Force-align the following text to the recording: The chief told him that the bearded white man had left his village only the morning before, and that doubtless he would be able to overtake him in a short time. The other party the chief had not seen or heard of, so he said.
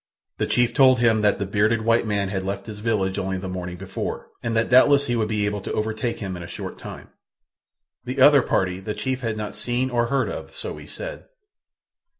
The 0.39 0.47
chief 0.47 0.73
told 0.73 0.97
him 0.97 1.21
that 1.21 1.37
the 1.37 1.45
bearded 1.45 1.83
white 1.83 2.07
man 2.07 2.29
had 2.29 2.43
left 2.43 2.65
his 2.65 2.79
village 2.79 3.19
only 3.19 3.37
the 3.37 3.47
morning 3.47 3.77
before, 3.77 4.29
and 4.41 4.55
that 4.55 4.71
doubtless 4.71 5.05
he 5.05 5.15
would 5.15 5.27
be 5.27 5.45
able 5.45 5.61
to 5.61 5.73
overtake 5.73 6.21
him 6.21 6.35
in 6.35 6.41
a 6.41 6.47
short 6.47 6.79
time. 6.79 7.09
The 8.05 8.19
other 8.19 8.41
party 8.41 8.79
the 8.79 8.95
chief 8.95 9.21
had 9.21 9.37
not 9.37 9.55
seen 9.55 9.91
or 9.91 10.07
heard 10.07 10.27
of, 10.27 10.55
so 10.55 10.77
he 10.77 10.87
said. 10.87 11.27